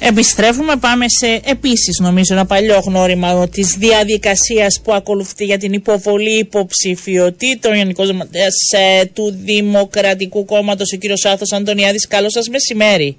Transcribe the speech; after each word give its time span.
Επιστρέφουμε, 0.00 0.76
πάμε 0.76 1.04
σε 1.08 1.40
επίσης 1.44 1.98
νομίζω 2.02 2.34
ένα 2.34 2.46
παλιό 2.46 2.80
γνώριμα 2.86 3.48
της 3.48 3.76
διαδικασίας 3.78 4.80
που 4.84 4.92
ακολουθεί 4.94 5.44
για 5.44 5.58
την 5.58 5.72
υποβολή 5.72 6.38
υποψηφιωτήτων. 6.38 7.72
Ο 7.72 7.74
Γενικός 7.74 8.06
Γραμματέας 8.06 8.54
ε, 8.72 9.04
του 9.04 9.30
Δημοκρατικού 9.44 10.44
Κόμματος, 10.44 10.92
ο 10.92 10.96
κύριος 10.96 11.24
Άθος 11.24 11.52
Αντωνιάδης. 11.52 12.06
Καλό 12.06 12.30
σας 12.30 12.48
μεσημέρι. 12.48 13.16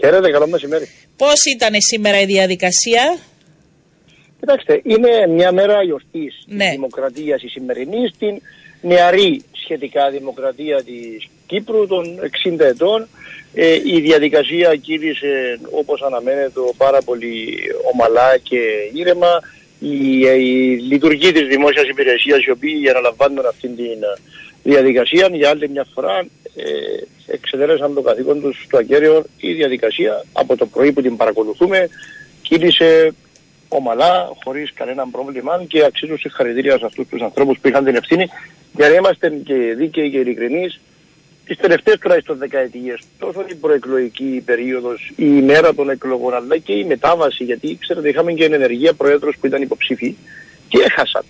Χαίρετε, 0.00 0.30
καλό 0.30 0.46
μεσημέρι. 0.48 0.88
Πώς 1.16 1.44
ήταν 1.54 1.72
σήμερα 1.78 2.20
η 2.20 2.24
διαδικασία; 2.26 3.16
Κοιτάξτε, 4.40 4.80
είναι 4.84 5.26
μια 5.28 5.52
μέρα 5.52 5.82
γιορτής 5.82 6.34
Ναι. 6.46 6.64
της 6.64 6.70
δημοκρατίας 6.74 7.42
η 7.42 7.48
σημερινή, 7.48 8.08
στην 8.14 8.40
νεαρή 8.80 9.42
σχετικά 9.64 10.10
δημοκρατία 10.10 10.82
της 10.84 11.28
Κύπρου 11.46 11.86
των 11.86 12.04
60 12.46 12.58
ετών. 12.58 13.08
Ε, 13.54 13.74
η 13.84 14.00
διαδικασία 14.00 14.76
κύλησε 14.76 15.60
όπως 15.70 16.02
αναμένεται 16.02 16.60
πάρα 16.76 17.02
πολύ 17.02 17.58
ομαλά 17.92 18.38
και 18.42 18.60
ήρεμα. 18.92 19.40
Η, 19.78 20.18
η 20.18 20.78
λειτουργοί 20.88 21.32
της 21.32 21.46
δημόσιας 21.46 21.88
υπηρεσίας 21.88 22.44
οι 22.44 22.50
οποίοι 22.50 22.88
αναλαμβάνουν 22.90 23.46
αυτήν 23.46 23.76
την 23.76 23.84
ε, 23.84 24.20
διαδικασία 24.62 25.28
για 25.32 25.50
άλλη 25.50 25.68
μια 25.68 25.86
φορά 25.94 26.18
ε, 26.54 26.64
εξεδέρεσαν 27.26 27.94
το 27.94 28.00
καθήκον 28.00 28.40
τους 28.40 28.62
στο 28.64 28.76
ακέραιο 28.78 29.24
η 29.36 29.52
διαδικασία 29.52 30.24
από 30.32 30.56
το 30.56 30.66
πρωί 30.66 30.92
που 30.92 31.02
την 31.02 31.16
παρακολουθούμε 31.16 31.88
κύλησε 32.42 33.14
ομαλά, 33.68 34.30
χωρίς 34.44 34.72
κανένα 34.74 35.08
πρόβλημα 35.10 35.64
και 35.68 35.84
αξίζουν 35.84 36.18
συγχαρητήρια 36.18 36.78
σε 36.78 36.84
αυτούς 36.84 37.08
τους 37.08 37.22
ανθρώπους 37.22 37.58
που 37.58 37.68
είχαν 37.68 37.84
την 37.84 37.94
ευθύνη 37.94 38.28
για 38.76 38.88
να 38.88 38.94
είμαστε 38.94 39.28
και 39.44 39.54
δίκαιοι 39.76 40.10
και 40.10 40.18
ειλικρινείς 40.18 40.80
τις 41.46 41.56
τελευταίες 41.56 41.98
τουλάχιστον 41.98 42.38
δεκαετίες, 42.38 43.00
τόσο 43.18 43.44
η 43.48 43.54
προεκλογική 43.54 44.42
περίοδος, 44.44 45.12
η 45.16 45.24
ημέρα 45.36 45.74
των 45.74 45.90
εκλογών, 45.90 46.34
αλλά 46.34 46.58
και 46.58 46.72
η 46.72 46.84
μετάβαση, 46.84 47.44
γιατί 47.44 47.78
ξέρετε 47.80 48.08
είχαμε 48.08 48.32
και 48.32 48.44
ενεργεία 48.44 48.92
προέδρους 48.92 49.36
που 49.40 49.46
ήταν 49.46 49.62
υποψήφοι 49.62 50.16
και 50.68 50.78
έχασαν. 50.86 51.22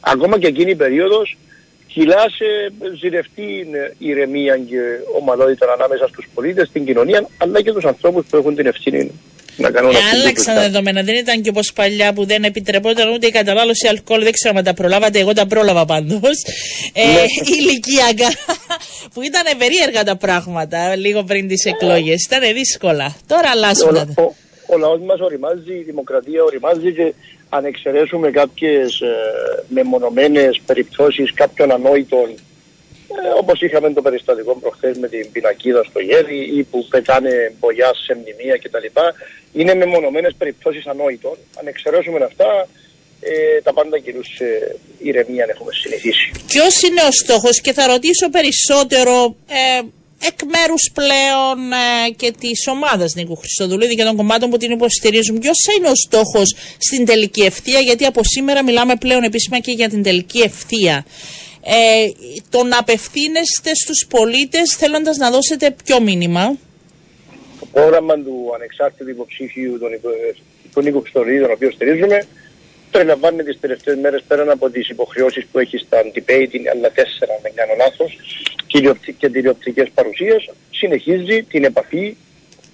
Ακόμα 0.00 0.38
και 0.38 0.46
εκείνη 0.46 0.70
η 0.70 0.76
περίοδος 0.76 1.36
κυλά 1.86 2.24
σε 2.30 2.72
ζηρευτή 2.98 3.66
ηρεμία 3.98 4.58
και 4.58 4.80
ομαλότητα 5.20 5.72
ανάμεσα 5.72 6.08
στους 6.08 6.28
πολίτες, 6.34 6.68
στην 6.68 6.84
κοινωνία, 6.84 7.28
αλλά 7.38 7.62
και 7.62 7.72
τους 7.72 7.84
ανθρώπους 7.84 8.26
που 8.26 8.36
έχουν 8.36 8.54
την 8.54 8.66
ευθύνη 8.66 9.12
να 9.58 9.70
κάνουν 9.70 9.90
Ε, 9.94 9.98
αυτή 9.98 10.10
την 10.10 10.20
άλλαξαν 10.20 10.54
τα 10.54 10.60
δεδομένα. 10.60 11.02
Δεν 11.02 11.14
ήταν 11.14 11.42
και 11.42 11.48
όπως 11.48 11.72
παλιά 11.72 12.12
που 12.12 12.24
δεν 12.26 12.44
επιτρεπόταν 12.44 13.12
ούτε 13.12 13.26
η 13.26 13.30
κατανάλωση 13.30 13.86
αλκοόλ. 13.88 14.22
Δεν 14.22 14.32
ξέρω 14.32 14.54
αν 14.58 14.64
τα 14.64 14.74
προλάβατε. 14.74 15.18
Εγώ 15.18 15.32
τα 15.32 15.46
πρόλαβα 15.46 15.84
πάντως. 15.84 16.42
Ε, 16.92 17.06
Ναι. 17.06 17.24
ηλικιακά. 17.58 18.28
που 19.12 19.22
ήταν 19.22 19.58
περίεργα 19.58 20.04
τα 20.04 20.16
πράγματα 20.16 20.96
λίγο 20.96 21.22
πριν 21.22 21.48
τις 21.48 21.64
εκλογές. 21.64 22.24
Ήταν 22.24 22.52
δύσκολα. 22.54 23.16
Τώρα 23.26 23.48
αλλάζουν 23.50 23.88
ο, 23.88 23.92
τα. 23.92 24.06
ο, 24.22 24.34
ο 24.66 24.78
λαός 24.78 25.00
μας 25.00 25.20
οριμάζει, 25.20 25.72
η 25.72 25.82
δημοκρατία 25.82 26.42
οριμάζει 26.42 26.92
και 26.92 27.14
αν 27.48 27.64
εξαιρέσουμε 27.64 28.30
κάποιες 28.30 29.00
ε, 29.00 29.08
μεμονωμένες 29.68 30.60
περιπτώσεις 30.66 31.34
κάποιων 31.34 31.72
ανόητων 31.72 32.34
ε, 33.08 33.38
όπως 33.38 33.60
είχαμε 33.60 33.92
το 33.92 34.02
περιστατικό 34.02 34.54
προχθές 34.54 34.98
με 34.98 35.08
την 35.08 35.32
πινακίδα 35.32 35.84
στο 35.84 36.00
γέρι 36.00 36.58
ή 36.58 36.62
που 36.62 36.86
πετάνε 36.90 37.52
μπογιά 37.58 37.90
σε 37.94 38.14
μνημεία 38.14 38.56
κτλ. 38.56 38.86
Είναι 39.52 39.74
μεμονωμένες 39.74 40.34
περιπτώσεις 40.38 40.86
ανόητων. 40.86 41.36
Αν 41.58 41.66
εξαιρέσουμε 41.66 42.24
αυτά, 42.24 42.68
ε, 43.20 43.60
τα 43.62 43.72
πάντα 43.72 43.98
κυρίως 43.98 44.26
σε 44.36 44.76
ηρεμία 44.98 45.44
αν 45.44 45.50
έχουμε 45.50 45.72
συνηθίσει. 45.72 46.30
Ποιος 46.46 46.82
είναι 46.82 47.00
ο 47.08 47.12
στόχος, 47.12 47.60
και 47.60 47.72
θα 47.72 47.86
ρωτήσω 47.86 48.30
περισσότερο 48.30 49.36
ε, 49.48 49.80
εκ 50.26 50.38
μέρους 50.54 50.90
πλέον 50.94 51.72
ε, 51.72 52.10
και 52.10 52.32
της 52.40 52.66
ομάδας 52.66 53.14
Νίκου 53.14 53.36
Χριστοδουλίδη 53.36 53.94
και 53.94 54.04
των 54.04 54.16
κομμάτων 54.16 54.50
που 54.50 54.56
την 54.56 54.70
υποστηρίζουν. 54.70 55.38
Ποιος 55.38 55.58
είναι 55.76 55.88
ο 55.88 55.94
στόχος 55.94 56.54
στην 56.78 57.04
τελική 57.04 57.42
ευθεία, 57.42 57.80
γιατί 57.80 58.04
από 58.04 58.20
σήμερα 58.24 58.64
μιλάμε 58.64 58.96
πλέον 58.96 59.22
επίσημα 59.22 59.58
και 59.58 59.72
για 59.72 59.88
την 59.88 60.02
τελική 60.02 60.40
ευθεία. 60.40 61.04
Ε, 61.70 62.10
το 62.50 62.64
να 62.64 62.78
απευθύνεστε 62.78 63.74
στους 63.74 64.06
πολίτες 64.10 64.76
θέλοντας 64.76 65.16
να 65.16 65.30
δώσετε 65.30 65.74
ποιο 65.84 66.00
μήνυμα; 66.00 66.56
Το 67.60 67.66
πρόγραμμα 67.72 68.14
του 68.14 68.50
ανεξάρτητου 68.54 69.10
υποψήφιου 69.10 69.78
τον 69.78 69.92
υπο- 69.92 70.08
του 70.72 70.80
Νίκο 70.82 71.00
Χριστοδουλίδη, 71.00 71.40
τον 71.42 71.50
οποίο 71.50 71.70
στηρίζουμε, 71.70 72.26
περιλαμβάνει 72.90 73.42
τις 73.42 73.60
τελευταίες 73.60 73.96
μέρες 73.96 74.22
πέραν 74.28 74.50
από 74.50 74.70
τις 74.70 74.88
υποχρεώσεις 74.88 75.46
που 75.52 75.58
έχει 75.58 75.78
στα 75.78 75.98
debate, 76.14 76.48
είναι 76.52 76.70
άλλα 76.70 76.90
τέσσερα, 76.90 77.32
αν 77.32 77.38
δεν 77.42 77.52
κάνω 77.54 77.72
λάθος, 77.76 78.18
τηλεοπτικ- 78.72 79.18
και 79.18 79.28
τηλεοπτικές 79.28 79.88
παρουσίες, 79.94 80.50
συνεχίζει 80.70 81.42
την 81.42 81.64
επαφή 81.64 82.16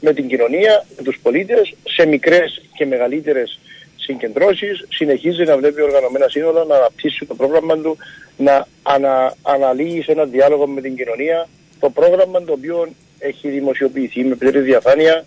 με 0.00 0.12
την 0.12 0.28
κοινωνία, 0.28 0.86
με 0.96 1.02
τους 1.02 1.18
πολίτες, 1.22 1.74
σε 1.88 2.06
μικρές 2.06 2.62
και 2.74 2.86
μεγαλύτερες 2.86 3.58
συγκεντρώσεις, 4.04 4.86
συνεχίζει 4.88 5.42
να 5.42 5.56
βλέπει 5.56 5.82
οργανωμένα 5.82 6.28
σύνολα, 6.28 6.64
να 6.64 6.76
αναπτύσσει 6.76 7.24
το 7.24 7.34
πρόγραμμα 7.34 7.76
του, 7.76 7.96
να 8.36 8.66
ανα, 8.82 9.36
αναλύει 9.42 10.02
σε 10.02 10.12
ένα 10.12 10.24
διάλογο 10.24 10.66
με 10.66 10.80
την 10.80 10.96
κοινωνία 10.96 11.48
το 11.84 11.90
πρόγραμμα 11.90 12.42
το 12.44 12.52
οποίο 12.52 12.88
έχει 13.18 13.48
δημοσιοποιηθεί 13.48 14.24
με 14.24 14.34
πλήρη 14.34 14.60
διαφάνεια 14.60 15.24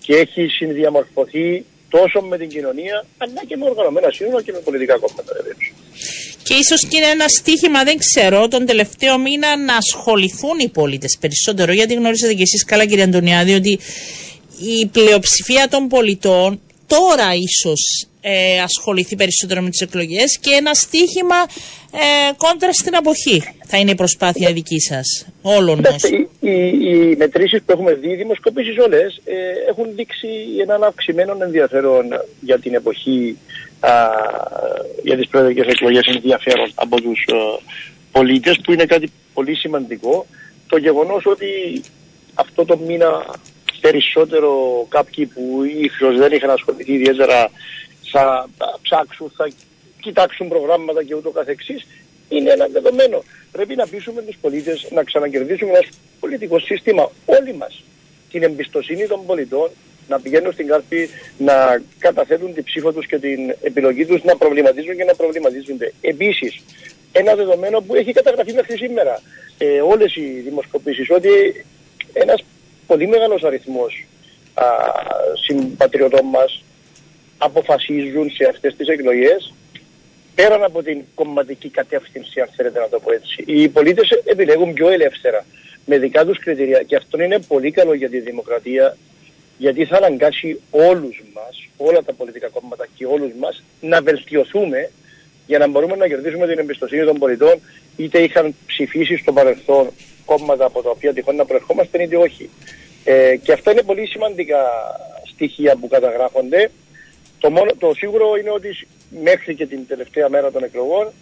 και 0.00 0.16
έχει 0.16 0.46
συνδιαμορφωθεί 0.46 1.64
τόσο 1.88 2.20
με 2.20 2.36
την 2.38 2.48
κοινωνία 2.48 3.04
αλλά 3.18 3.40
και 3.46 3.56
με 3.56 3.64
οργανωμένα 3.64 4.10
σύνολα 4.10 4.42
και 4.42 4.52
με 4.52 4.58
πολιτικά 4.58 4.98
κόμματα 4.98 5.32
βεβαίως. 5.36 5.72
Και 6.42 6.54
ίσως 6.54 6.86
και 6.88 6.96
είναι 6.96 7.06
ένα 7.06 7.28
στίχημα, 7.28 7.84
δεν 7.84 7.96
ξέρω, 7.98 8.48
τον 8.48 8.66
τελευταίο 8.66 9.18
μήνα 9.18 9.56
να 9.56 9.76
ασχοληθούν 9.76 10.58
οι 10.58 10.68
πολίτες 10.68 11.16
περισσότερο, 11.20 11.72
γιατί 11.72 11.94
γνωρίζετε 11.94 12.34
και 12.34 12.42
εσείς 12.42 12.64
καλά 12.64 12.86
κύριε 12.86 13.04
Αντωνιάδη, 13.04 13.54
ότι 13.54 13.78
η 14.80 14.86
πλειοψηφία 14.86 15.68
των 15.68 15.88
πολιτών 15.88 16.60
τώρα 16.86 17.28
ίσως 17.34 18.09
ε, 18.20 18.60
ασχοληθεί 18.60 19.16
περισσότερο 19.16 19.60
με 19.60 19.70
τις 19.70 19.80
εκλογές 19.80 20.38
και 20.40 20.50
ένα 20.54 20.74
στίχημα 20.74 21.36
ε, 21.92 22.32
κόντρα 22.36 22.72
στην 22.72 22.96
αποχή 22.96 23.42
θα 23.66 23.78
είναι 23.78 23.90
η 23.90 23.94
προσπάθεια 23.94 24.52
δική 24.52 24.80
σας, 24.80 25.26
όλων 25.42 25.80
μας. 25.90 26.02
Οι, 26.02 26.28
οι, 26.40 26.54
οι 26.80 27.16
μετρήσεις 27.16 27.62
που 27.62 27.72
έχουμε 27.72 27.94
δει, 27.94 28.10
οι 28.10 28.14
δημοσκοπήσεις 28.14 28.78
όλες, 28.78 29.20
ε, 29.24 29.34
έχουν 29.68 29.86
δείξει 29.94 30.28
έναν 30.60 30.84
αυξημένο 30.84 31.36
ενδιαφέρον 31.40 32.04
για 32.40 32.58
την 32.58 32.74
εποχή 32.74 33.36
α, 33.80 33.90
για 35.02 35.16
τις 35.16 35.28
προεδρικές 35.28 35.66
εκλογές 35.66 36.06
ενδιαφέρον 36.14 36.72
από 36.74 37.00
τους 37.00 37.24
α, 37.28 37.36
πολίτες 38.12 38.60
που 38.64 38.72
είναι 38.72 38.84
κάτι 38.84 39.10
πολύ 39.34 39.54
σημαντικό. 39.54 40.26
Το 40.66 40.76
γεγονός 40.76 41.26
ότι 41.26 41.82
αυτό 42.34 42.64
το 42.64 42.76
μήνα 42.86 43.24
περισσότερο 43.80 44.50
κάποιοι 44.88 45.26
που 45.26 45.62
ίσως 45.80 46.18
δεν 46.18 46.32
είχαν 46.32 46.50
ασχοληθεί 46.50 46.92
ιδιαίτερα 46.92 47.50
θα 48.10 48.48
ψάξουν, 48.82 49.32
θα 49.36 49.48
κοιτάξουν 50.00 50.48
προγράμματα 50.48 51.04
και 51.04 51.14
ούτω 51.14 51.30
καθεξής 51.30 51.86
είναι 52.28 52.50
ένα 52.50 52.66
δεδομένο. 52.66 53.22
Πρέπει 53.52 53.74
να 53.74 53.86
πείσουμε 53.86 54.22
τους 54.22 54.36
πολίτες 54.40 54.88
να 54.90 55.04
ξανακερδίσουμε 55.04 55.70
ένα 55.70 55.86
πολιτικό 56.20 56.58
σύστημα 56.58 57.10
όλοι 57.26 57.54
μας 57.54 57.82
την 58.30 58.42
εμπιστοσύνη 58.42 59.06
των 59.06 59.26
πολιτών 59.26 59.70
να 60.08 60.20
πηγαίνουν 60.20 60.52
στην 60.52 60.66
κάρτη, 60.66 61.08
να 61.38 61.82
καταθέτουν 61.98 62.54
την 62.54 62.64
ψήφο 62.64 62.92
τους 62.92 63.06
και 63.06 63.18
την 63.18 63.54
επιλογή 63.60 64.06
τους, 64.06 64.22
να 64.22 64.36
προβληματίζουν 64.36 64.96
και 64.96 65.04
να 65.04 65.14
προβληματίζονται. 65.14 65.92
Επίσης, 66.00 66.60
ένα 67.12 67.34
δεδομένο 67.34 67.80
που 67.80 67.94
έχει 67.94 68.12
καταγραφεί 68.12 68.52
μέχρι 68.52 68.76
σήμερα 68.76 69.22
ε, 69.58 69.80
όλες 69.80 70.16
οι 70.16 70.40
δημοσκοπήσεις, 70.44 71.10
ότι 71.10 71.30
ένας 72.12 72.44
πολύ 72.86 73.06
μεγάλος 73.06 73.42
αριθμός 73.42 74.06
α, 74.54 74.64
συμπατριωτών 75.46 76.24
μας 76.24 76.62
αποφασίζουν 77.42 78.30
σε 78.30 78.44
αυτές 78.48 78.76
τις 78.76 78.88
εκλογές 78.88 79.52
πέραν 80.34 80.62
από 80.64 80.82
την 80.82 81.02
κομματική 81.14 81.68
κατεύθυνση, 81.68 82.40
αν 82.40 82.48
θέλετε 82.56 82.78
να 82.80 82.88
το 82.88 83.00
πω 83.00 83.12
έτσι. 83.12 83.44
Οι 83.46 83.68
πολίτες 83.68 84.08
επιλέγουν 84.24 84.72
πιο 84.72 84.88
ελεύθερα 84.88 85.44
με 85.84 85.98
δικά 85.98 86.24
τους 86.24 86.38
κριτήρια 86.38 86.82
και 86.82 86.96
αυτό 86.96 87.22
είναι 87.22 87.38
πολύ 87.38 87.70
καλό 87.70 87.94
για 87.94 88.08
τη 88.08 88.20
δημοκρατία 88.20 88.96
γιατί 89.58 89.84
θα 89.84 89.96
αναγκάσει 89.96 90.60
όλους 90.70 91.22
μας, 91.34 91.68
όλα 91.76 92.02
τα 92.02 92.12
πολιτικά 92.12 92.48
κόμματα 92.48 92.86
και 92.94 93.06
όλους 93.06 93.32
μας 93.38 93.62
να 93.80 94.02
βελτιωθούμε 94.02 94.90
για 95.46 95.58
να 95.58 95.68
μπορούμε 95.68 95.96
να 95.96 96.06
κερδίσουμε 96.08 96.46
την 96.46 96.58
εμπιστοσύνη 96.58 97.04
των 97.04 97.18
πολιτών 97.18 97.60
είτε 97.96 98.18
είχαν 98.18 98.54
ψηφίσει 98.66 99.16
στο 99.16 99.32
παρελθόν 99.32 99.90
κόμματα 100.24 100.64
από 100.64 100.82
τα 100.82 100.90
οποία 100.90 101.12
τυχόν 101.12 101.36
να 101.36 101.44
προερχόμαστε 101.44 102.02
είτε 102.02 102.16
όχι. 102.16 102.50
Ε, 103.04 103.36
και 103.36 103.52
αυτά 103.52 103.70
είναι 103.70 103.82
πολύ 103.82 104.06
σημαντικά 104.06 104.58
στοιχεία 105.32 105.76
που 105.76 105.88
καταγράφονται. 105.88 106.70
Το, 107.40 107.50
μόνο, 107.50 107.70
το 107.78 107.94
σίγουρο 107.94 108.36
είναι 108.40 108.50
ότι 108.50 108.86
μέχρι 109.22 109.54
και 109.54 109.66
την 109.66 109.86
τελευταία 109.86 110.28
μέρα 110.28 110.50
των 110.50 110.62
εκλογών 110.62 111.12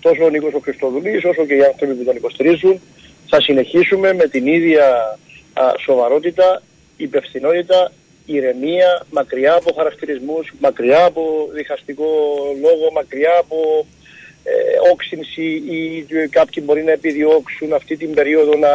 τόσο 0.00 0.24
ο 0.24 0.28
Νίκος 0.28 0.54
ο 0.54 0.58
Χριστοδουλής 0.58 1.24
όσο 1.24 1.44
και 1.46 1.54
οι 1.54 1.64
άνθρωποι 1.64 1.94
που 1.94 2.04
τον 2.04 2.16
υποστηρίζουν 2.16 2.80
θα 3.28 3.40
συνεχίσουμε 3.40 4.12
με 4.12 4.28
την 4.28 4.46
ίδια 4.46 5.18
α, 5.52 5.62
σοβαρότητα, 5.78 6.62
υπευθυνότητα, 6.96 7.92
ηρεμία, 8.26 9.06
μακριά 9.10 9.54
από 9.54 9.72
χαρακτηρισμούς, 9.76 10.52
μακριά 10.60 11.04
από 11.04 11.48
διχαστικό 11.52 12.06
λόγο, 12.60 12.92
μακριά 12.92 13.36
από 13.38 13.86
ε, 14.44 14.90
όξυνση 14.92 15.62
ή 15.70 16.06
ε, 16.08 16.26
κάποιοι 16.28 16.62
μπορεί 16.66 16.82
να 16.84 16.92
επιδιώξουν 16.92 17.72
αυτή 17.72 17.96
την 17.96 18.14
περίοδο 18.14 18.56
να 18.56 18.68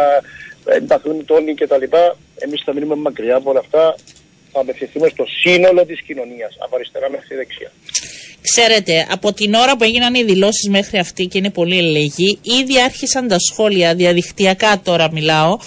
ενταθούν 0.66 1.26
τόνοι 1.26 1.54
κτλ. 1.54 1.84
Εμείς 2.36 2.62
θα 2.66 2.74
μείνουμε 2.74 2.96
μακριά 2.96 3.36
από 3.36 3.50
όλα 3.50 3.60
αυτά 3.60 3.96
Θα 4.52 4.60
απευθυνθούμε 4.60 5.08
στο 5.10 5.26
σύνολο 5.42 5.86
της 5.86 6.02
κοινωνίας, 6.02 6.56
από 6.60 6.76
αριστερά 6.76 7.10
μέχρι 7.10 7.36
δεξιά. 7.36 7.72
Ξέρετε, 8.42 9.08
από 9.10 9.34
την 9.34 9.54
ώρα 9.54 9.78
που 9.78 9.84
έγιναν 9.84 10.16
οι 10.16 10.24
δηλώσεις 10.24 10.70
μέχρι 10.70 10.98
αυτή 10.98 11.26
και 11.26 11.38
είναι 11.38 11.50
πολύ 11.50 11.78
ελεγγύη, 11.78 12.40
ήδη 12.42 12.82
άρχισαν 12.82 13.28
τα 13.28 13.38
σχόλια, 13.40 13.96
διαδικτυακά 13.96 14.82
τώρα 14.84 15.12
μιλάω, 15.12 15.58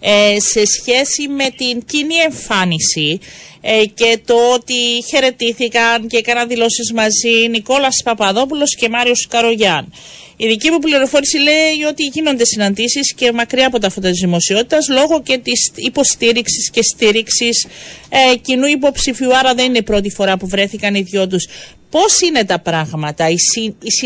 ε, 0.00 0.36
σε 0.40 0.62
σχέση 0.66 1.28
με 1.28 1.50
την 1.56 1.84
κοινή 1.84 2.14
εμφάνιση 2.14 3.20
ε, 3.66 3.84
και 3.94 4.18
το 4.24 4.34
ότι 4.54 4.74
χαιρετήθηκαν 5.08 6.06
και 6.06 6.16
έκαναν 6.16 6.48
δηλώσεις 6.48 6.92
μαζί 6.92 7.48
Νικόλας 7.50 8.02
Παπαδόπουλος 8.04 8.76
και 8.76 8.88
Μάριος 8.88 9.26
Καρογιάν. 9.30 9.92
Η 10.36 10.46
δική 10.46 10.70
μου 10.70 10.78
πληροφόρηση 10.78 11.38
λέει 11.38 11.82
ότι 11.88 12.04
γίνονται 12.04 12.44
συναντήσεις 12.44 13.14
και 13.14 13.32
μακριά 13.32 13.66
από 13.66 13.78
τα 13.78 13.90
φώτα 13.90 14.10
της 14.10 14.20
δημοσιότητας 14.20 14.88
λόγω 14.88 15.22
και 15.22 15.38
της 15.38 15.72
υποστήριξης 15.74 16.70
και 16.70 16.82
στήριξης 16.82 17.66
ε, 18.08 18.36
κοινού 18.36 18.66
υποψηφιού. 18.66 19.36
Άρα 19.36 19.54
δεν 19.54 19.64
είναι 19.64 19.78
η 19.78 19.82
πρώτη 19.82 20.10
φορά 20.10 20.36
που 20.36 20.46
βρέθηκαν 20.46 20.94
οι 20.94 21.02
δυο 21.02 21.26
τους. 21.26 21.46
Πώς 21.90 22.20
είναι 22.20 22.44
τα 22.44 22.58
πράγματα, 22.58 23.28
η, 23.28 23.36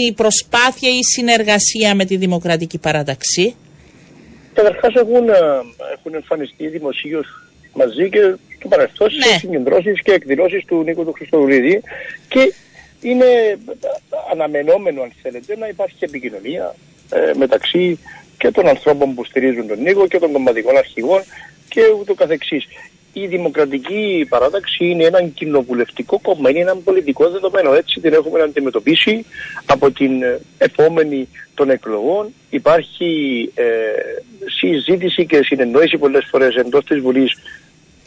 η 0.06 0.12
προσπάθεια, 0.12 0.90
η 0.90 1.02
συνεργασία 1.14 1.94
με 1.94 2.04
τη 2.04 2.16
Δημοκρατική 2.16 2.78
Παράταξη; 2.78 3.54
Καταρχάς 4.54 4.94
έχουν, 4.94 5.28
ε, 5.28 5.34
έχουν 5.94 6.14
εμφανιστεί 6.14 6.68
δημοσίως 6.68 7.26
μαζί 7.72 8.08
και 8.10 8.36
του 8.58 8.68
παρελθόν 8.68 9.08
ναι. 9.12 9.24
σε 9.24 9.38
συγκεντρώσεις 9.38 10.02
και 10.02 10.12
εκδηλώσεις 10.12 10.64
του 10.64 10.82
Νίκου 10.82 11.04
του 11.04 11.12
Χριστοδουλίδη 11.12 11.82
και 12.28 12.52
είναι 13.00 13.58
αναμενόμενο 14.32 15.02
αν 15.02 15.12
θέλετε 15.22 15.56
να 15.56 15.68
υπάρχει 15.68 15.96
επικοινωνία 16.00 16.74
ε, 17.10 17.32
μεταξύ 17.36 17.98
και 18.38 18.50
των 18.50 18.68
ανθρώπων 18.68 19.14
που 19.14 19.24
στηρίζουν 19.24 19.66
τον 19.66 19.82
Νίκο 19.82 20.06
και 20.06 20.18
των 20.18 20.32
κομματικών 20.32 20.76
αρχηγών 20.76 21.22
και 21.68 21.80
ούτω 22.00 22.14
καθεξής. 22.14 22.66
Η 23.12 23.26
δημοκρατική 23.26 24.26
παράταξη 24.28 24.84
είναι 24.84 25.04
ένα 25.04 25.22
κοινοβουλευτικό 25.22 26.18
κόμμα, 26.22 26.50
είναι 26.50 26.60
ένα 26.60 26.76
πολιτικό 26.76 27.30
δεδομένο. 27.30 27.72
Έτσι 27.72 28.00
την 28.00 28.12
έχουμε 28.12 28.42
αντιμετωπίσει 28.42 29.24
από 29.66 29.90
την 29.90 30.10
επόμενη 30.58 31.28
των 31.54 31.70
εκλογών. 31.70 32.34
Υπάρχει 32.50 33.52
ε, 33.54 33.64
συζήτηση 34.58 35.26
και 35.26 35.42
συνεννόηση 35.42 35.98
πολλές 35.98 36.26
φορές 36.30 36.54
εντός 36.54 36.84
της 36.84 36.98
Βουλής 37.00 37.32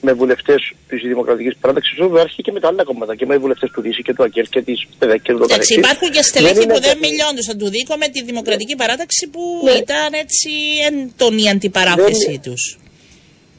με 0.01 0.13
βουλευτές 0.13 0.73
της 0.87 1.01
Δημοκρατικής 1.01 1.55
Παράταξης, 1.61 1.97
που 1.97 2.05
υπάρχει 2.05 2.41
και 2.41 2.51
με 2.51 2.59
τα 2.59 2.67
άλλα 2.67 2.83
κόμματα 2.83 3.15
και 3.15 3.25
με 3.25 3.37
βουλευτές 3.37 3.69
του 3.71 3.81
ΔΥΣΥ 3.81 4.01
και 4.01 4.13
του 4.13 4.23
ΑΚΕΡ 4.23 4.45
και 4.45 4.61
της 4.61 4.87
ΠΕΔΕΚ 4.99 5.21
και 5.21 5.33
του 5.33 5.43
Εντάξει, 5.43 5.73
υπάρχουν 5.73 6.11
και 6.11 6.21
στελέχη 6.21 6.65
που 6.67 6.79
δεν 6.81 6.97
μιλιόντουσαν 6.97 7.57
του 7.57 7.69
Δίκο 7.69 7.95
με 7.97 8.07
τη 8.07 8.23
Δημοκρατική 8.23 8.75
Παράταξη 8.75 9.29
που 9.29 9.41
ναι. 9.63 9.71
ήταν 9.71 10.13
έτσι 10.13 10.49
έντονη 10.87 11.43
η 11.43 11.49
αντιπαράθεσή 11.49 12.39
τους. 12.43 12.77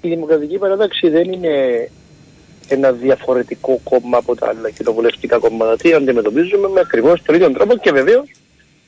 Η 0.01 0.09
Δημοκρατική 0.09 0.59
Παράταξη 0.59 1.09
δεν 1.09 1.33
είναι 1.33 1.89
ένα 2.69 2.93
διαφορετικό 2.93 3.81
κόμμα 3.85 4.19
από 4.19 4.35
τα 4.37 4.49
άλλα 4.49 4.71
κοινοβουλευτικά 4.71 5.39
κόμματα. 5.39 5.77
Τι 5.77 5.93
αντιμετωπίζουμε 5.93 6.69
με 6.69 6.81
ακριβώς 6.81 7.23
τον 7.23 7.35
ίδιο 7.35 7.51
τρόπο 7.53 7.77
και 7.77 7.91
βεβαίως 7.91 8.31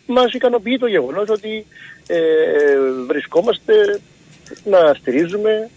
μας 0.07 0.33
ικανοποιεί 0.33 0.79
το 0.79 0.87
γεγονός 0.87 1.29
ότι 1.29 1.67
ε, 2.07 2.17
βρισκόμαστε 3.07 4.01
να 4.65 4.95
στηρίζουμε 4.95 5.71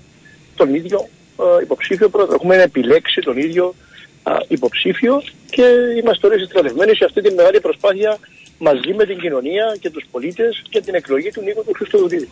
τον 0.55 0.75
ίδιο 0.75 0.99
ε, 0.99 1.16
υποψήφιο 1.61 2.09
πρόεδρο. 2.09 2.35
Έχουμε 2.35 2.61
επιλέξει 2.61 3.21
τον 3.21 3.37
ίδιο 3.37 3.75
υποψήφιο 4.47 5.23
και 5.49 5.63
είμαστε 5.99 6.27
όλοι 6.27 6.39
συστρατευμένοι 6.39 6.95
σε 6.95 7.05
αυτή 7.05 7.21
τη 7.21 7.33
μεγάλη 7.33 7.59
προσπάθεια 7.59 8.17
μαζί 8.57 8.93
με 8.93 9.05
την 9.05 9.19
κοινωνία 9.19 9.77
και 9.79 9.89
τους 9.89 10.05
πολίτες 10.11 10.63
και 10.69 10.81
την 10.81 10.95
εκλογή 10.95 11.31
του 11.31 11.41
Νίκο 11.41 11.61
του 11.61 11.73
Χριστοδουλίδη. 11.73 12.29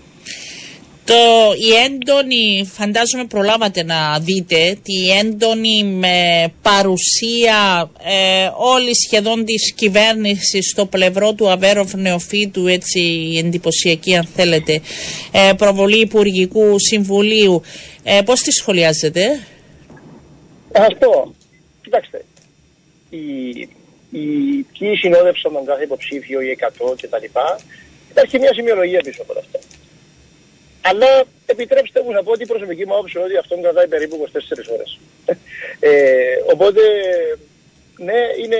Το, 1.05 1.13
η 1.57 1.73
έντονη, 1.85 2.69
φαντάζομαι 2.73 3.25
προλάβατε 3.25 3.83
να 3.83 4.19
δείτε, 4.19 4.77
τη 4.83 5.09
έντονη 5.19 5.83
με 5.83 6.47
παρουσία 6.61 7.91
ε, 8.03 8.49
όλη 8.57 8.95
σχεδόν 8.95 9.45
της 9.45 9.73
κυβέρνησης 9.73 10.69
στο 10.69 10.85
πλευρό 10.85 11.33
του 11.33 11.49
Αβέροφ 11.49 11.93
Νεοφύτου, 11.93 12.67
έτσι 12.67 13.01
εντυπωσιακή 13.45 14.15
αν 14.15 14.25
θέλετε, 14.25 14.81
ε, 15.31 15.53
προβολή 15.57 15.99
Υπουργικού 15.99 16.79
Συμβουλίου. 16.79 17.61
Ε, 18.03 18.21
πώς 18.25 18.41
τη 18.41 18.51
σχολιάζετε; 18.51 19.39
Θα 20.71 20.87
πω. 20.99 21.33
Κοιτάξτε, 21.83 22.25
οι, 23.09 23.19
οι, 24.09 24.65
ποιοι 24.79 24.95
συνόδευσαν 24.95 25.53
τον 25.53 25.65
κάθε 25.65 25.83
υποψήφιο, 25.83 26.41
οι 26.41 26.57
100 26.59 26.95
κτλ. 27.01 27.25
Υπάρχει 28.09 28.39
μια 28.39 28.53
σημειολογία 28.53 29.01
πίσω 29.01 29.21
από 29.21 29.33
αυτά. 29.39 29.59
Αλλά 30.89 31.23
επιτρέψτε 31.45 32.03
μου 32.03 32.11
να 32.11 32.23
πω 32.23 32.31
ότι 32.31 32.43
η 32.43 32.45
προσωπική 32.45 32.85
μου 32.85 32.93
άποψη 32.93 33.17
ότι 33.17 33.37
αυτό 33.37 33.59
κρατάει 33.61 33.87
περίπου 33.87 34.27
24 34.33 34.37
ώρες. 34.73 34.99
Ε, 35.79 35.91
οπότε, 36.51 36.81
ναι, 37.97 38.19
είναι, 38.43 38.59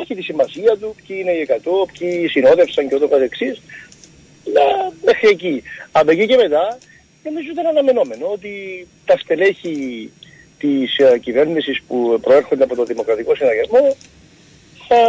έχει 0.00 0.14
τη 0.14 0.22
σημασία 0.22 0.76
του, 0.76 0.94
ποιοι 1.06 1.16
είναι 1.20 1.30
οι 1.32 1.46
100, 1.50 1.54
ποιοι 1.98 2.28
συνόδευσαν 2.28 2.88
και 2.88 2.94
ούτω 2.94 3.08
καθεξής. 3.08 3.62
Να, 4.52 4.62
μέχρι 5.04 5.28
εκεί. 5.28 5.62
Από 5.92 6.10
εκεί 6.10 6.26
και 6.26 6.36
μετά, 6.36 6.78
νομίζω 7.24 7.50
ήταν 7.50 7.66
αναμενόμενο 7.66 8.26
ότι 8.26 8.86
τα 9.04 9.18
στελέχη 9.18 10.10
της 10.58 10.96
uh, 11.00 11.20
κυβέρνησης 11.20 11.82
που 11.88 12.18
προέρχονται 12.20 12.64
από 12.64 12.74
το 12.74 12.84
Δημοκρατικό 12.84 13.34
Συναγερμό 13.34 13.96
θα 14.88 15.00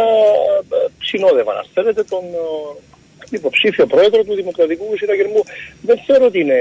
uh, 0.70 0.90
συνόδευαν, 1.02 1.56
αν 1.56 1.66
θέλετε, 1.74 2.02
τον, 2.04 2.24
uh, 2.24 2.95
υποψήφιο 3.30 3.86
πρόεδρο 3.86 4.24
του 4.24 4.34
Δημοκρατικού 4.34 4.96
Συναγερμού. 4.96 5.42
Δεν 5.80 5.98
θεωρώ 6.06 6.24
ότι 6.24 6.40
είναι 6.40 6.60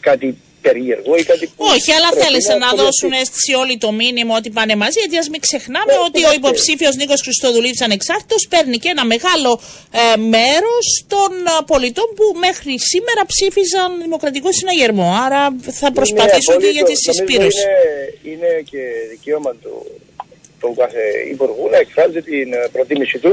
κάτι 0.00 0.36
περίεργο 0.66 1.12
ή 1.20 1.22
κάτι 1.30 1.44
που 1.46 1.64
Όχι, 1.74 1.90
αλλά 1.96 2.10
θέλησαν 2.22 2.58
να 2.66 2.70
δώσουν 2.82 3.10
αίσθηση 3.20 3.52
όλοι 3.62 3.74
το 3.84 3.90
μήνυμα 4.00 4.32
ότι 4.40 4.50
πάνε 4.58 4.74
μαζί, 4.82 4.98
γιατί 5.02 5.16
ας 5.22 5.28
μην 5.32 5.40
ξεχνάμε 5.46 5.92
ναι, 5.92 6.04
ότι 6.08 6.20
ο 6.30 6.32
υποψήφιος 6.40 6.94
Νίκος 7.00 7.20
Χριστοδουλίδης 7.26 7.80
ανεξάρτητος 7.88 8.42
παίρνει 8.52 8.76
και 8.82 8.90
ένα 8.94 9.04
μεγάλο 9.14 9.50
ε, 10.02 10.16
μέρος 10.36 10.86
των 11.14 11.30
ε, 11.46 11.52
πολιτών 11.72 12.08
που 12.16 12.24
μέχρι 12.46 12.72
σήμερα 12.90 13.22
ψήφιζαν 13.32 13.88
Δημοκρατικό 14.06 14.48
Συναγερμό. 14.58 15.08
Άρα 15.24 15.42
θα 15.80 15.88
προσπαθήσουν 15.98 16.58
και 16.58 16.72
για 16.76 16.84
τη 16.88 16.94
συσπήρωση. 17.04 17.64
Είναι, 17.66 18.32
είναι 18.32 18.50
και 18.70 18.82
δικαίωμα 19.10 19.52
του, 19.62 19.74
του 20.60 20.74
κάθε 20.80 21.02
υπουργού 21.34 21.64
να 21.74 21.78
εκφράζει 21.84 22.20
την 22.30 22.48
ε, 22.52 22.68
προτίμηση 22.72 23.18
του 23.18 23.32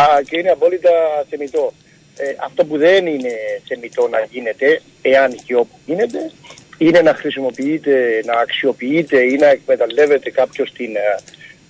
α, 0.00 0.22
και 0.28 0.38
είναι 0.38 0.50
απόλυτα 0.50 0.90
θεμητό. 1.30 1.72
Ε, 2.16 2.34
αυτό 2.44 2.64
που 2.64 2.76
δεν 2.78 3.06
είναι 3.06 3.32
θεμητό 3.68 4.08
να 4.08 4.20
γίνεται, 4.30 4.80
εάν 5.02 5.34
και 5.46 5.54
όπου 5.54 5.78
γίνεται, 5.86 6.32
είναι 6.78 7.00
να 7.00 7.14
χρησιμοποιείται, 7.14 8.22
να 8.24 8.40
αξιοποιείται 8.40 9.20
ή 9.20 9.36
να 9.36 9.46
εκμεταλλεύεται 9.46 10.30
κάποιος 10.30 10.72
την, 10.72 10.96
ε, 10.96 11.18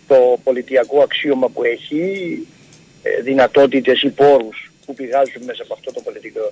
το 0.06 0.38
πολιτιακό 0.44 1.02
αξίωμα 1.02 1.48
που 1.48 1.64
έχει, 1.64 2.02
ε, 3.02 3.20
δυνατότητες 3.20 4.02
ή 4.02 4.08
πόρους 4.08 4.72
που 4.86 4.94
πηγάζουν 4.94 5.42
μέσα 5.44 5.62
από 5.62 5.74
αυτό 5.74 5.92
το 5.92 6.00
πολιτικό 6.00 6.48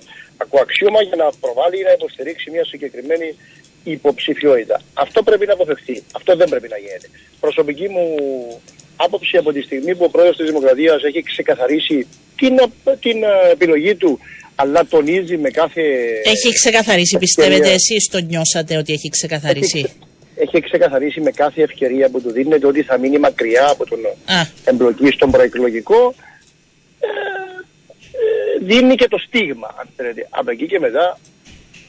αξίωμα 0.61 1.01
για 1.01 1.15
να 1.15 1.27
προβάλλει 1.39 1.79
ή 1.79 1.83
να 1.83 1.91
υποστηρίξει 1.91 2.51
μια 2.51 2.65
συγκεκριμένη 2.65 3.35
υποψηφιότητα. 3.83 4.81
Αυτό 4.93 5.23
πρέπει 5.23 5.45
να 5.45 5.53
αποφευθεί. 5.53 6.03
Αυτό 6.11 6.35
δεν 6.35 6.49
πρέπει 6.49 6.67
να 6.69 6.77
γίνεται. 6.77 7.09
Προσωπική 7.39 7.89
μου 7.89 8.05
άποψη 8.95 9.37
από 9.37 9.51
τη 9.53 9.61
στιγμή 9.61 9.95
που 9.95 10.03
ο 10.03 10.09
πρόεδρος 10.09 10.37
της 10.37 10.45
Δημοκρατίας 10.45 11.03
έχει 11.03 11.21
ξεκαθαρίσει 11.21 12.07
την, 12.35 12.55
την 12.99 13.23
ε, 13.23 13.51
επιλογή 13.51 13.95
του 13.95 14.19
αλλά 14.55 14.85
τονίζει 14.85 15.37
με 15.37 15.49
κάθε... 15.49 15.81
Έχει 16.23 16.53
ξεκαθαρίσει, 16.53 17.17
πιστεύετε 17.17 17.69
εσείς 17.69 18.07
το 18.11 18.19
νιώσατε 18.19 18.77
ότι 18.77 18.93
έχει 18.93 19.09
ξεκαθαρίσει; 19.09 19.79
Έχει, 19.79 19.95
έχει 20.35 20.59
ξεκαθαρίσει 20.59 21.21
με 21.21 21.31
κάθε 21.31 21.61
ευκαιρία 21.61 22.09
που 22.09 22.21
του 22.21 22.31
δίνεται 22.31 22.67
ότι 22.67 22.83
θα 22.83 22.97
μείνει 22.97 23.17
μακριά 23.17 23.67
από 23.69 23.85
τον 23.85 23.99
Α. 24.25 24.47
εμπλοκή 24.65 25.11
στον 25.11 25.31
προεκλογικό. 25.31 26.13
Ε, 26.99 27.07
ε, 28.61 28.65
δίνει 28.65 28.95
και 28.95 29.07
το 29.07 29.17
στίγμα, 29.17 29.75
αν 29.79 29.89
θέλετε. 29.95 30.27
Από 30.29 30.51
εκεί 30.51 30.65
και 30.65 30.79
μετά, 30.79 31.19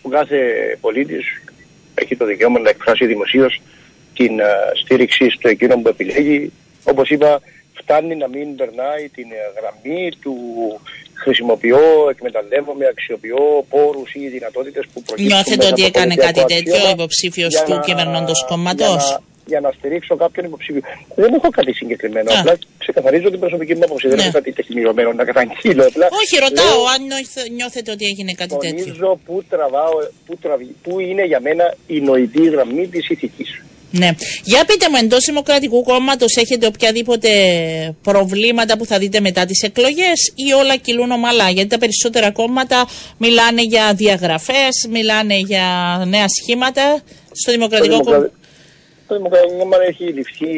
που 0.02 0.08
κάθε 0.08 0.38
πολίτης 0.80 1.24
έχει 1.94 2.16
το 2.16 2.24
δικαίωμα 2.24 2.58
να 2.58 2.70
εκφράσει 2.70 3.06
δημοσίως 3.06 3.60
την 4.14 4.40
uh, 4.40 4.44
στήριξη 4.84 5.30
στο 5.30 5.48
εκείνο 5.48 5.76
που 5.76 5.88
επιλέγει. 5.88 6.52
Όπως 6.84 7.10
είπα, 7.10 7.40
φτάνει 7.72 8.16
να 8.16 8.28
μην 8.28 8.56
περνάει 8.56 9.08
την 9.08 9.26
γραμμή 9.56 10.10
του 10.20 10.34
χρησιμοποιώ, 11.14 12.08
εκμεταλλεύομαι, 12.10 12.86
αξιοποιώ 12.86 13.64
πόρους 13.68 14.14
ή 14.14 14.28
δυνατότητες 14.28 14.84
που 14.92 15.02
προκύπτουν. 15.02 15.26
Νιώθετε 15.26 15.66
ότι 15.66 15.84
έκανε 15.84 16.14
κάτι 16.14 16.44
τέτοιο 16.44 16.86
ο 16.86 16.90
υποψήφιος 16.90 17.62
του 17.66 17.80
κυβερνώντος 17.84 18.44
κόμματος; 18.48 19.18
Για 19.46 19.60
να 19.60 19.70
στηρίξω 19.78 20.16
κάποιον 20.16 20.46
υποψήφιο. 20.46 20.82
Δεν 21.14 21.34
έχω 21.34 21.48
κάτι 21.50 21.72
συγκεκριμένο. 21.72 22.30
Α. 22.32 22.40
Απλά 22.40 22.58
ξεκαθαρίζω 22.84 23.28
την 23.34 23.40
προσωπική 23.44 23.74
μου 23.74 23.84
άποψη. 23.84 24.06
Ναι. 24.06 24.14
Δεν 24.14 24.20
έχω 24.24 24.32
κάτι 24.38 24.52
τεχνιωμένο 24.52 25.12
να 25.12 25.24
καταγγείλω. 25.24 25.84
Απλά 25.90 26.06
Όχι, 26.22 26.34
ρωτάω 26.46 26.80
αν 26.94 27.00
νιώθετε 27.58 27.90
ότι 27.94 28.04
έγινε 28.10 28.32
κάτι 28.32 28.54
τέτοιο. 28.64 28.84
Νομίζω 28.84 29.08
που, 29.26 29.34
τραβάω, 29.52 29.96
που, 30.26 30.32
τραβή, 30.42 30.68
που 30.82 30.92
είναι 31.08 31.24
για 31.30 31.40
μένα 31.46 31.64
η 31.86 32.00
νοητή 32.00 32.44
γραμμή 32.54 32.84
της 32.88 33.08
ηθικής. 33.08 33.50
Ναι. 34.00 34.10
Για 34.44 34.64
πείτε 34.64 34.88
μου, 34.90 34.96
εντός 35.02 35.24
Δημοκρατικού 35.26 35.82
Κόμματος 35.82 36.36
έχετε 36.36 36.66
οποιαδήποτε 36.66 37.30
προβλήματα 38.02 38.76
που 38.76 38.86
θα 38.86 38.98
δείτε 38.98 39.20
μετά 39.20 39.44
τις 39.44 39.62
εκλογές 39.62 40.32
ή 40.34 40.52
όλα 40.52 40.76
κυλούν 40.76 41.10
ομαλά; 41.10 41.50
Γιατί 41.50 41.68
τα 41.68 41.78
περισσότερα 41.78 42.30
κόμματα 42.32 42.88
μιλάνε 43.18 43.62
για 43.62 43.94
διαγραφές, 43.94 44.86
μιλάνε 44.90 45.36
για 45.38 45.66
νέα 46.06 46.26
σχήματα. 46.28 47.02
Στο 47.32 47.52
Δημοκρατικό 47.52 48.00
Κόμμα. 48.00 48.18
Το 48.18 48.30
στο 49.04 49.16
Δημοκρατικό 49.16 49.56
Κόμμα 49.58 49.76
έχει 49.88 50.04
ληφθεί 50.04 50.52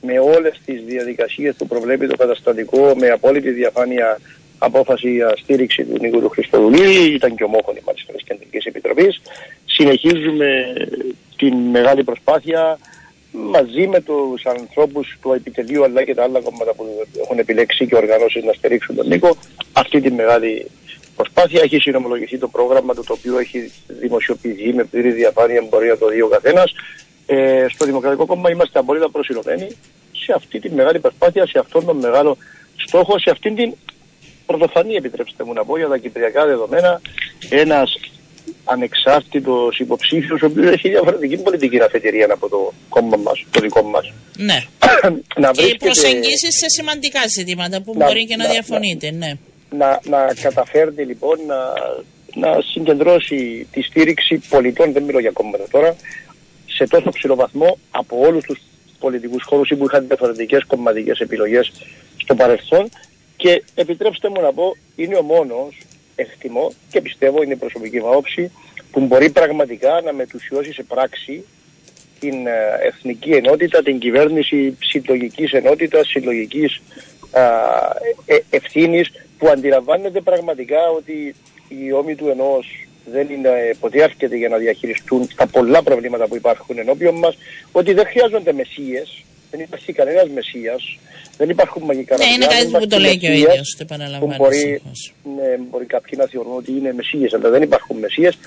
με 0.00 0.18
όλες 0.18 0.60
τις 0.64 0.82
διαδικασίες 0.84 1.54
που 1.54 1.66
προβλέπει 1.66 2.06
το 2.06 2.16
καταστατικό 2.16 2.94
με 2.96 3.10
απόλυτη 3.10 3.50
διαφάνεια 3.50 4.20
απόφαση 4.58 5.10
για 5.10 5.34
στήριξη 5.36 5.84
του 5.84 5.96
Νίκου 6.00 6.20
του 6.20 6.28
Χριστοδουλή, 6.28 7.14
ήταν 7.14 7.34
και 7.36 7.44
ομόφωνη 7.44 7.80
μάλιστα 7.86 8.12
της 8.12 8.22
Κεντρικής 8.24 8.64
Επιτροπής. 8.64 9.20
Συνεχίζουμε 9.64 10.74
την 11.36 11.54
μεγάλη 11.56 12.04
προσπάθεια 12.04 12.78
μαζί 13.32 13.86
με 13.86 14.00
τους 14.00 14.46
ανθρώπους 14.46 15.16
του 15.22 15.32
επιτελείου 15.32 15.84
αλλά 15.84 16.04
και 16.04 16.14
τα 16.14 16.22
άλλα 16.22 16.40
κόμματα 16.40 16.74
που 16.74 17.06
έχουν 17.22 17.38
επιλέξει 17.38 17.86
και 17.86 17.96
οργανώσεις 17.96 18.44
να 18.44 18.52
στηρίξουν 18.52 18.96
τον 18.96 19.06
Νίκο 19.06 19.36
αυτή 19.72 20.00
τη 20.00 20.10
μεγάλη 20.10 20.66
προσπάθεια. 21.16 21.60
Έχει 21.62 21.78
συνομολογηθεί 21.78 22.38
το 22.38 22.48
πρόγραμμα 22.48 22.94
του 22.94 23.04
το 23.04 23.12
οποίο 23.12 23.38
έχει 23.38 23.72
δημοσιοποιηθεί 23.86 24.74
με 24.74 24.84
πλήρη 24.84 25.12
διαφάνεια 25.12 25.66
μπορεί 25.70 25.88
να 25.88 25.98
το 25.98 26.08
δει 26.08 26.22
ο 26.22 26.28
καθένας. 26.28 26.74
Ε, 27.30 27.66
στο 27.68 27.84
Δημοκρατικό 27.84 28.26
Κόμμα 28.26 28.50
είμαστε 28.50 28.78
απολύτω 28.78 29.08
προσιλωμένοι 29.08 29.66
σε 30.12 30.32
αυτή 30.36 30.60
τη 30.60 30.70
μεγάλη 30.70 30.98
προσπάθεια, 30.98 31.46
σε 31.46 31.58
αυτόν 31.58 31.84
τον 31.84 31.96
μεγάλο 31.96 32.36
στόχο, 32.86 33.18
σε 33.18 33.30
αυτήν 33.30 33.54
την 33.54 33.74
πρωτοφανή, 34.46 34.94
επιτρέψτε 34.94 35.44
μου 35.44 35.52
να 35.52 35.64
πω, 35.64 35.76
για 35.78 35.88
τα 35.88 35.98
κυπριακά 35.98 36.46
δεδομένα, 36.46 37.00
ένας 37.50 37.98
ανεξάρτητος 38.64 39.78
υποψήφιος, 39.78 40.42
ο 40.42 40.46
οποίος 40.46 40.72
έχει 40.72 40.88
διαφορετική 40.88 41.36
πολιτική 41.36 41.80
αφετηρία 41.80 42.28
από 42.32 42.48
το 42.48 42.72
κόμμα 42.88 43.16
μας, 43.16 43.44
το 43.50 43.60
δικό 43.60 43.82
μας. 43.82 44.12
Ναι. 44.36 44.58
να 45.42 45.50
και 45.50 45.76
προσεγγίσεις 45.78 46.54
σε 46.60 46.68
σημαντικά 46.68 47.20
ζητήματα 47.36 47.82
που 47.82 47.94
να, 47.96 48.04
μπορεί 48.04 48.26
και 48.26 48.36
να, 48.36 48.44
να 48.44 48.50
διαφωνείτε, 48.50 49.10
ναι. 49.10 49.32
Να, 49.70 50.00
να 50.04 50.34
καταφέρνει 50.42 51.04
λοιπόν 51.04 51.38
να, 51.46 51.58
να 52.34 52.60
συγκεντρώσει 52.72 53.66
τη 53.72 53.82
στήριξη 53.82 54.40
πολιτών, 54.48 54.92
δεν 54.92 55.02
μιλώ 55.02 55.18
για 55.18 55.30
κόμματα 55.30 55.64
τώρα, 55.70 55.96
σε 56.78 56.86
τόσο 56.86 57.10
ψηλό 57.10 57.34
βαθμό 57.34 57.78
από 57.90 58.18
όλους 58.26 58.44
τους 58.44 58.58
πολιτικούς 58.98 59.42
χώρους 59.44 59.70
ή 59.70 59.76
που 59.76 59.84
είχαν 59.84 60.06
διαφορετικές 60.06 60.64
κομματικές 60.64 61.18
επιλογές 61.18 61.72
στο 62.16 62.34
παρελθόν. 62.34 62.88
Και 63.36 63.64
επιτρέψτε 63.74 64.28
μου 64.28 64.40
να 64.40 64.52
πω 64.52 64.76
είναι 64.96 65.16
ο 65.16 65.22
μόνος 65.22 65.78
εκτιμώ 66.16 66.72
και 66.90 67.00
πιστεύω 67.00 67.42
είναι 67.42 67.52
η 67.52 67.56
προσωπική 67.56 68.00
μου 68.00 68.08
άποψη 68.08 68.50
που 68.90 69.00
μπορεί 69.00 69.30
πραγματικά 69.30 70.00
να 70.04 70.12
μετουσιώσει 70.12 70.72
σε 70.72 70.82
πράξη 70.82 71.44
την 72.20 72.46
ε, 72.46 72.52
εθνική 72.86 73.30
ενότητα, 73.30 73.82
την 73.82 73.98
κυβέρνηση 73.98 74.76
συλλογικής 74.80 75.52
ενότητας, 75.52 76.08
συλλογικής 76.08 76.80
ε, 78.26 78.38
ευθύνης 78.50 79.10
που 79.38 79.48
αντιλαμβάνεται 79.48 80.20
πραγματικά 80.20 80.88
ότι 80.96 81.34
οι 81.68 81.92
ώμοι 81.92 82.14
του 82.14 82.28
ενός 82.28 82.87
δεν 83.12 83.26
είναι 83.30 83.50
ποτέ 83.80 84.02
αρκετοί 84.02 84.36
για 84.36 84.48
να 84.48 84.56
διαχειριστούν 84.56 85.28
τα 85.36 85.46
πολλά 85.46 85.82
προβλήματα 85.82 86.26
που 86.26 86.36
υπάρχουν 86.36 86.78
ενώπιον 86.78 87.14
μας, 87.14 87.36
ότι 87.72 87.92
δεν 87.92 88.06
χρειάζονται 88.06 88.52
μεσίες, 88.52 89.22
δεν 89.50 89.60
υπάρχει 89.60 89.92
κανένας 89.92 90.28
μεσίας, 90.28 90.98
δεν 91.36 91.48
υπάρχουν 91.48 91.82
μαγικά 91.82 92.16
Ναι, 92.16 92.24
είναι 92.24 92.46
κάτι 92.46 92.66
που 92.66 92.86
το 92.86 92.98
λέει 92.98 93.18
και 93.18 93.28
ο 93.28 93.32
ίδιος, 93.32 93.74
το 93.78 93.82
επαναλαμβάνω. 93.82 94.36
Μπορεί, 94.36 94.82
ναι, 95.36 95.56
μπορεί 95.70 95.84
κάποιοι 95.84 96.18
να 96.20 96.26
θεωρούν 96.26 96.56
ότι 96.56 96.70
είναι 96.70 96.92
μεσίες, 96.92 97.32
αλλά 97.32 97.50
δεν 97.50 97.62
υπάρχουν 97.62 97.98
μεσίες. 97.98 98.38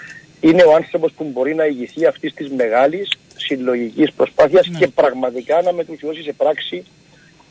Είναι 0.41 0.63
ο 0.63 0.73
άνθρωπος 0.73 1.11
που 1.11 1.23
μπορεί 1.23 1.55
να 1.55 1.65
ηγηθεί 1.65 2.05
αυτής 2.05 2.33
της 2.33 2.49
μεγάλης 2.49 3.09
συλλογικής 3.35 4.11
προσπάθειας 4.11 4.67
ναι. 4.67 4.79
και 4.79 4.87
πραγματικά 4.87 5.61
να 5.61 5.73
μετουσιώσει 5.73 6.23
σε 6.23 6.33
πράξη 6.33 6.83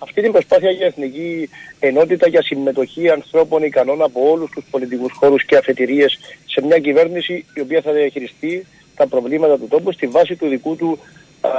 αυτή 0.03 0.23
την 0.23 0.33
προσπάθεια 0.33 0.71
για 0.71 0.87
εθνική 0.87 1.49
ενότητα, 1.81 2.29
για 2.29 2.43
συμμετοχή 2.43 3.11
ανθρώπων 3.11 3.63
ικανών 3.63 4.03
από 4.03 4.31
όλους 4.31 4.51
τους 4.51 4.65
πολιτικούς 4.71 5.13
χώρους 5.13 5.45
και 5.45 5.57
αφετηρίες 5.57 6.19
σε 6.47 6.67
μια 6.67 6.79
κυβέρνηση 6.79 7.45
η 7.55 7.61
οποία 7.61 7.81
θα 7.81 7.93
διαχειριστεί 7.93 8.67
τα 8.97 9.07
προβλήματα 9.07 9.59
του 9.59 9.69
τόπου 9.69 9.93
στη 9.93 10.07
βάση 10.07 10.37
του 10.37 10.49
δικού 10.49 10.77
του 10.77 10.99
α, 11.41 11.51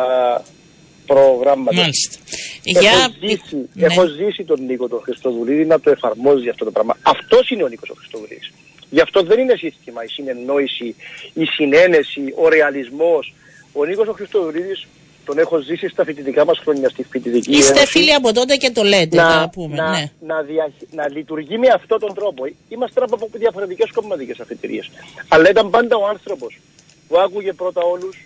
προγράμματα. 1.06 1.82
Μάλιστα. 1.82 2.18
Έχω, 2.64 2.80
Για... 2.80 3.10
ζήσει, 3.20 3.70
ναι. 3.74 3.86
έχω 3.86 4.06
ζήσει 4.06 4.44
τον 4.44 4.66
Νίκο 4.66 4.88
τον 4.88 5.02
Χριστοδουλίδη 5.02 5.66
να 5.66 5.80
το 5.80 5.90
εφαρμόζει 5.90 6.50
αυτό 6.50 6.66
το 6.66 6.72
πράγμα. 6.72 6.98
Αυτός 7.02 7.50
είναι 7.50 7.64
ο 7.64 7.68
Νίκος 7.68 7.90
ο 7.90 7.94
Χριστοδουλίδης. 7.98 8.52
Γι' 8.90 9.02
αυτό 9.02 9.24
δεν 9.24 9.40
είναι 9.40 9.56
σύστημα 9.56 10.04
η 10.04 10.08
συνεννόηση, 10.08 10.96
η 11.34 11.46
συνένεση, 11.46 12.34
ο 12.36 12.48
ρεαλισμός. 12.50 13.34
Ο 13.74 13.86
Νίκος 13.86 14.08
ο 14.08 14.14
Χριστοδουλίδης 14.14 14.88
τον 15.26 15.38
έχω 15.38 15.60
ζήσει 15.60 15.88
στα 15.88 16.04
φοιτητικά 16.04 16.46
μας 16.46 16.60
χρόνια, 16.60 16.90
στη 16.90 17.04
φοιτητική 17.04 17.52
Είστε 17.52 17.72
ένωση. 17.72 17.88
φίλοι 17.88 18.14
από 18.14 18.34
τότε 18.34 18.56
και 18.56 18.72
το 18.72 18.84
λέτε, 18.84 19.16
να, 19.16 19.36
να 19.36 19.50
πούμε. 19.50 19.76
Να, 19.76 19.90
ναι. 19.90 20.12
να, 20.20 20.42
δια, 20.42 20.72
να 20.92 21.10
λειτουργεί 21.10 21.58
με 21.58 21.68
αυτόν 21.68 22.00
τον 22.00 22.14
τρόπο. 22.14 22.44
Είμαστε 22.70 23.02
από 23.04 23.30
διαφορετικές 23.34 23.92
κομματικές 23.92 24.40
αφετηρίες. 24.40 24.92
Αλλά 25.28 25.50
ήταν 25.50 25.70
πάντα 25.70 25.96
ο 25.96 26.08
άνθρωπος 26.08 26.60
που 27.08 27.20
άκουγε 27.20 27.54
πρώτα 27.54 27.82
όλους, 27.82 28.26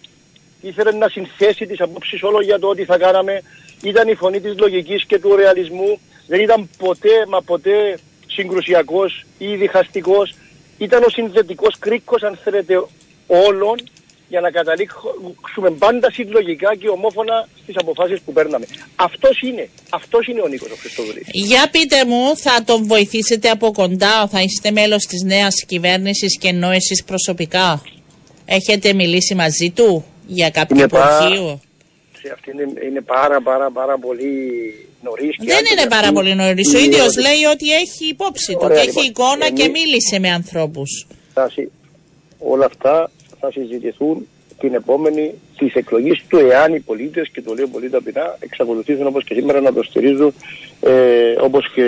ήθελε 0.62 0.92
να 0.92 1.10
συνθέσει 1.10 1.66
τις 1.66 1.82
απόψεις 1.82 2.24
όλο 2.24 2.42
για 2.42 2.60
το 2.60 2.68
ότι 2.68 2.86
θα 2.86 2.98
κάναμε. 2.98 3.42
Ήταν 3.84 4.08
η 4.08 4.16
φωνή 4.16 4.40
της 4.42 4.58
λογικής 4.58 5.06
και 5.06 5.20
του 5.20 5.36
ρεαλισμού. 5.36 6.00
Δεν 6.28 6.40
ήταν 6.40 6.70
ποτέ 6.78 7.26
μα 7.28 7.42
ποτέ 7.42 7.98
συγκρουσιακός 8.28 9.26
ή 9.38 9.56
διχαστικός. 9.56 10.36
Ήταν 10.78 11.04
ο 11.04 11.10
συνδετικός 11.10 11.80
κρίκος 11.80 12.24
αν 12.24 12.40
θέλετε 12.44 12.84
όλων 13.28 13.76
για 14.36 14.44
να 14.44 14.52
καταλήξουμε 14.52 15.70
πάντα 15.84 16.12
συλλογικά 16.12 16.76
και 16.76 16.88
ομόφωνα 16.90 17.48
στις 17.62 17.76
αποφάσεις 17.78 18.20
που 18.26 18.32
παίρναμε. 18.34 18.66
Αυτός 18.96 19.42
είναι, 19.42 19.70
αυτός 19.90 20.28
είναι 20.28 20.42
ο 20.42 20.48
Νίκος 20.48 20.72
ο 20.72 20.76
Χριστοδουλής. 20.82 21.26
Για 21.32 21.70
πείτε 21.72 22.06
μου, 22.06 22.38
θα 22.38 22.64
τον 22.66 22.88
βοηθήσετε 22.88 23.50
από 23.50 23.72
κοντά, 23.72 24.28
θα 24.28 24.42
είστε 24.42 24.72
μέλος 24.72 25.04
της 25.06 25.22
νέας 25.24 25.56
κυβέρνησης 25.68 26.38
και 26.38 26.48
ενώ 26.48 26.72
εσείς 26.72 27.04
προσωπικά; 27.04 27.82
Έχετε 28.46 28.94
μιλήσει 28.94 29.36
μαζί 29.36 29.70
του 29.76 30.06
για 30.28 30.50
κάποιο 30.50 30.84
υπουργείο; 30.84 31.60
Αυτή 32.34 32.52
είναι, 32.52 32.66
είναι 32.88 33.02
πάρα 33.02 33.42
πάρα 33.42 33.72
πάρα 33.72 33.98
πολύ 33.98 34.34
νωρίς. 35.04 35.36
Δεν 35.40 35.64
είναι 35.72 35.88
πάρα 35.90 36.12
πολύ 36.12 36.36
νωρίς. 36.36 36.74
Ο 36.74 36.78
ίδιος 36.78 37.18
λέει 37.18 37.44
ότι 37.54 37.68
έχει 37.74 38.06
υπόψη 38.10 38.52
του 38.60 38.68
και 38.68 38.74
έχει 38.74 38.88
λοιπόν. 38.88 39.06
εικόνα 39.06 39.50
και 39.58 39.68
μίλησε 39.68 40.20
με 40.20 40.30
ανθρώπους. 40.30 41.08
Όλα 42.40 42.66
αυτά 42.66 43.10
θα 43.46 43.52
συζητηθούν 43.52 44.28
την 44.60 44.74
επόμενη 44.74 45.34
τη 45.58 45.72
εκλογή 45.74 46.22
του 46.30 46.38
εάν 46.38 46.74
οι 46.74 46.80
πολίτες, 46.80 47.30
και 47.30 47.42
το 47.42 47.54
λέω 47.54 47.68
πολύ 47.68 47.90
ταπεινά, 47.90 48.38
εξακολουθήσουν 48.40 49.08
όπως 49.08 49.24
και 49.24 49.34
σήμερα 49.34 49.62
να 49.62 49.74
το 49.74 49.84
στηρίζουν 49.84 50.34
ε, 50.82 50.92
όπως 51.40 51.72
και 51.74 51.84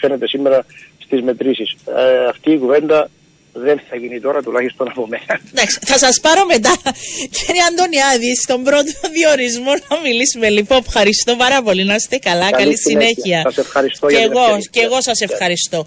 φαίνεται 0.00 0.28
σήμερα 0.28 0.64
στις 0.98 1.22
μετρήσεις. 1.22 1.76
Ε, 1.86 2.24
αυτή 2.28 2.52
η 2.52 2.58
κουβέντα 2.58 3.08
δεν 3.52 3.80
θα 3.88 3.96
γίνει 3.96 4.20
τώρα 4.20 4.42
τουλάχιστον 4.42 4.88
από 4.88 5.06
μένα. 5.06 5.40
Εντάξει, 5.52 5.78
θα 5.86 5.98
σας 5.98 6.20
πάρω 6.20 6.44
μετά, 6.46 6.74
κύριε 7.30 7.62
Αντωνιάδη, 7.70 8.36
στον 8.36 8.62
πρώτο 8.62 8.92
διορισμό 9.16 9.72
να 9.88 10.00
μιλήσουμε. 10.00 10.48
Λοιπόν, 10.50 10.78
ευχαριστώ 10.86 11.36
πάρα 11.36 11.62
πολύ. 11.62 11.84
Να 11.84 11.94
είστε 11.94 12.16
καλά. 12.16 12.50
Καλή, 12.50 12.64
Καλή 12.64 12.78
συνέχεια. 12.78 13.40
Σας 13.42 13.58
ευχαριστώ 13.58 14.06
και 14.06 14.16
εγώ, 14.16 14.46
Και 14.70 14.80
εγώ 14.80 15.00
σας 15.00 15.20
ευχαριστώ. 15.20 15.86